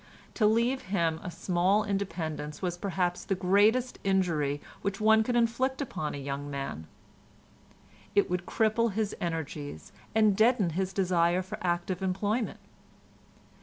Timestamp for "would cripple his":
8.27-9.15